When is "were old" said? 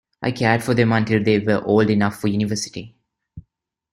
1.37-1.91